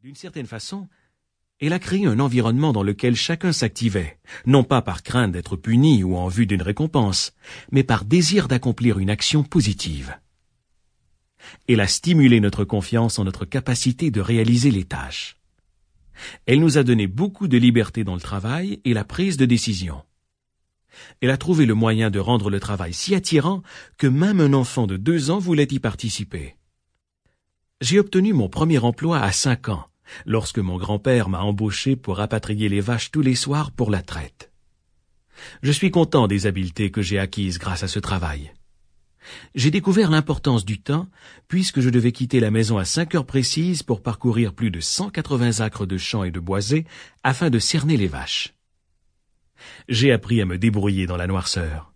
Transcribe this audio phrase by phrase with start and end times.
[0.00, 0.86] D'une certaine façon,
[1.60, 6.04] elle a créé un environnement dans lequel chacun s'activait, non pas par crainte d'être puni
[6.04, 7.32] ou en vue d'une récompense,
[7.72, 10.16] mais par désir d'accomplir une action positive.
[11.66, 15.36] Elle a stimulé notre confiance en notre capacité de réaliser les tâches.
[16.46, 20.04] Elle nous a donné beaucoup de liberté dans le travail et la prise de décision.
[21.20, 23.64] Elle a trouvé le moyen de rendre le travail si attirant
[23.96, 26.54] que même un enfant de deux ans voulait y participer.
[27.80, 29.87] J'ai obtenu mon premier emploi à cinq ans,
[30.26, 34.50] lorsque mon grand-père m'a embauché pour rapatrier les vaches tous les soirs pour la traite.
[35.62, 38.52] Je suis content des habiletés que j'ai acquises grâce à ce travail.
[39.54, 41.08] J'ai découvert l'importance du temps,
[41.48, 45.10] puisque je devais quitter la maison à cinq heures précises pour parcourir plus de cent
[45.10, 46.86] quatre-vingts acres de champs et de boisés
[47.22, 48.54] afin de cerner les vaches.
[49.88, 51.92] J'ai appris à me débrouiller dans la noirceur.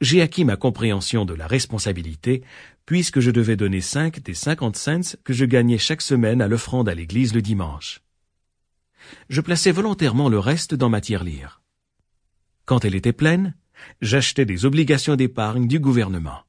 [0.00, 2.42] J'ai acquis ma compréhension de la responsabilité,
[2.90, 6.88] puisque je devais donner cinq des cinquante cents que je gagnais chaque semaine à l'offrande
[6.88, 8.00] à l'église le dimanche.
[9.28, 11.62] Je plaçais volontairement le reste dans ma tirelire.
[12.64, 13.54] Quand elle était pleine,
[14.00, 16.42] j'achetais des obligations d'épargne du gouvernement.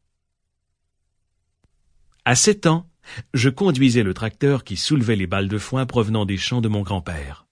[2.26, 2.90] À sept ans,
[3.36, 6.82] je conduisais le tracteur qui soulevait les balles de foin provenant des champs de mon
[6.82, 7.46] grand-père.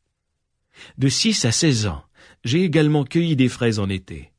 [0.97, 2.03] De six à seize ans,
[2.43, 4.31] j'ai également cueilli des fraises en été.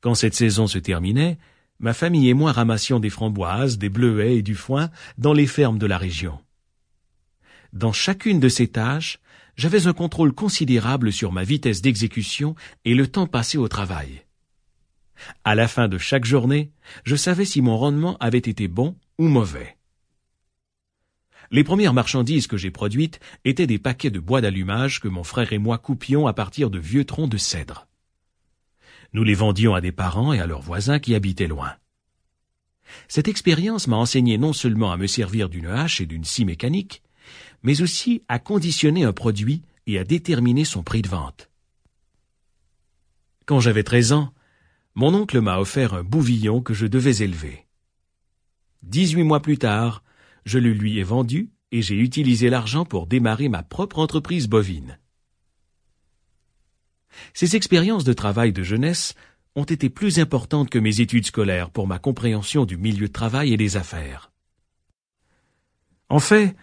[0.00, 1.36] Quand cette saison se terminait,
[1.78, 5.78] ma famille et moi ramassions des framboises, des bleuets et du foin dans les fermes
[5.78, 6.38] de la région.
[7.72, 9.18] Dans chacune de ces tâches,
[9.56, 14.22] j'avais un contrôle considérable sur ma vitesse d'exécution et le temps passé au travail.
[15.44, 16.72] À la fin de chaque journée,
[17.04, 19.76] je savais si mon rendement avait été bon ou mauvais.
[21.50, 25.52] Les premières marchandises que j'ai produites étaient des paquets de bois d'allumage que mon frère
[25.52, 27.85] et moi coupions à partir de vieux troncs de cèdre.
[29.16, 31.72] Nous les vendions à des parents et à leurs voisins qui habitaient loin.
[33.08, 37.02] Cette expérience m'a enseigné non seulement à me servir d'une hache et d'une scie mécanique,
[37.62, 41.48] mais aussi à conditionner un produit et à déterminer son prix de vente.
[43.46, 44.34] Quand j'avais treize ans,
[44.94, 47.64] mon oncle m'a offert un bouvillon que je devais élever.
[48.82, 50.04] Dix-huit mois plus tard,
[50.44, 54.98] je le lui ai vendu et j'ai utilisé l'argent pour démarrer ma propre entreprise bovine.
[57.34, 59.14] Ces expériences de travail de jeunesse
[59.54, 63.52] ont été plus importantes que mes études scolaires pour ma compréhension du milieu de travail
[63.52, 64.30] et des affaires.
[66.08, 66.54] En fait,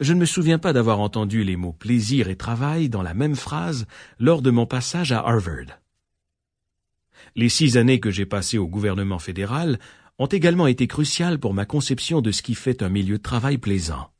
[0.00, 3.36] je ne me souviens pas d'avoir entendu les mots plaisir et travail dans la même
[3.36, 3.86] phrase
[4.18, 5.80] lors de mon passage à Harvard.
[7.36, 9.78] Les six années que j'ai passées au gouvernement fédéral
[10.18, 13.58] ont également été cruciales pour ma conception de ce qui fait un milieu de travail
[13.58, 14.10] plaisant.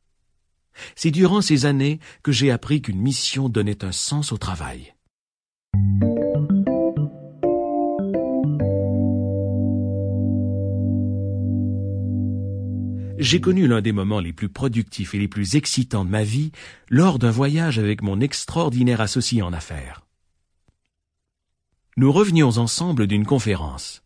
[0.96, 4.94] C'est durant ces années que j'ai appris qu'une mission donnait un sens au travail.
[13.24, 16.52] J'ai connu l'un des moments les plus productifs et les plus excitants de ma vie
[16.90, 20.04] lors d'un voyage avec mon extraordinaire associé en affaires.
[21.96, 24.02] Nous revenions ensemble d'une conférence.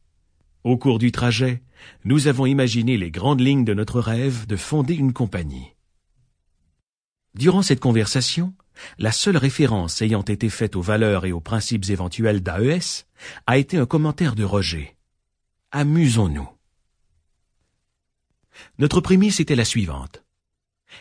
[0.62, 1.62] Au cours du trajet,
[2.04, 5.74] nous avons imaginé les grandes lignes de notre rêve de fonder une compagnie.
[7.34, 8.54] Durant cette conversation,
[8.98, 13.06] la seule référence ayant été faite aux valeurs et aux principes éventuels d'AES
[13.46, 14.96] a été un commentaire de Roger.
[15.70, 16.48] Amusons-nous.
[18.78, 20.24] Notre prémisse était la suivante.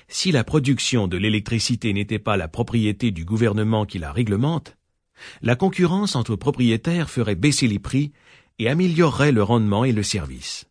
[0.07, 4.77] Si la production de l'électricité n'était pas la propriété du gouvernement qui la réglemente,
[5.41, 8.11] la concurrence entre propriétaires ferait baisser les prix
[8.59, 10.65] et améliorerait le rendement et le service.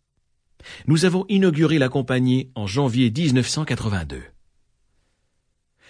[0.87, 4.23] Nous avons inauguré la compagnie en janvier 1982.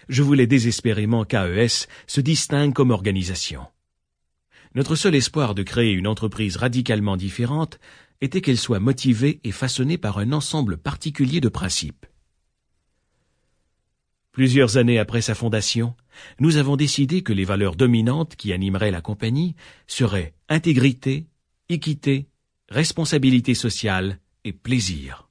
[0.09, 3.67] Je voulais désespérément qu'AES se distingue comme organisation.
[4.75, 7.79] Notre seul espoir de créer une entreprise radicalement différente
[8.21, 12.07] était qu'elle soit motivée et façonnée par un ensemble particulier de principes.
[14.33, 15.95] Plusieurs années après sa fondation,
[16.41, 19.57] nous avons décidé que les valeurs dominantes qui animeraient la compagnie
[19.87, 21.27] seraient intégrité,
[21.71, 22.29] équité,
[22.69, 25.26] responsabilité sociale et plaisir.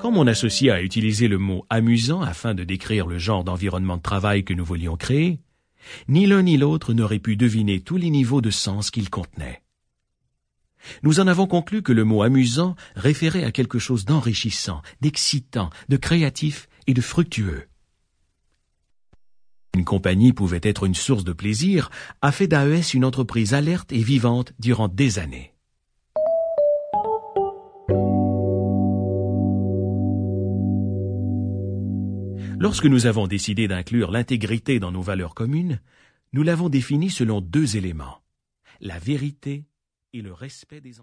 [0.00, 4.02] Quand mon associé a utilisé le mot amusant afin de décrire le genre d'environnement de
[4.02, 5.40] travail que nous voulions créer,
[6.08, 9.62] ni l'un ni l'autre n'aurait pu deviner tous les niveaux de sens qu'il contenait.
[11.02, 15.98] Nous en avons conclu que le mot amusant référait à quelque chose d'enrichissant, d'excitant, de
[15.98, 17.66] créatif et de fructueux.
[19.76, 21.90] Une compagnie pouvait être une source de plaisir,
[22.22, 25.49] a fait d'AES une entreprise alerte et vivante durant des années.
[32.60, 35.80] Lorsque nous avons décidé d'inclure l'intégrité dans nos valeurs communes,
[36.34, 38.20] nous l'avons définie selon deux éléments,
[38.82, 39.64] la vérité
[40.12, 40.98] et le respect des